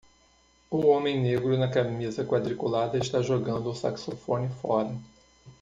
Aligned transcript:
O 0.71 0.87
homem 0.87 1.21
negro 1.21 1.55
na 1.59 1.67
camisa 1.69 2.25
quadriculada 2.25 2.97
está 2.97 3.21
jogando 3.21 3.69
o 3.69 3.75
saxofone 3.75 4.49
fora. 4.59 4.91